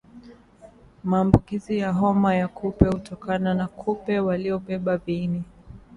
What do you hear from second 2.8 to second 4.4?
kutokana na kupe